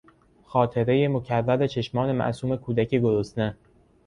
[0.43, 3.57] خاطرهی مکرر چشمان معصوم کودک گرسنه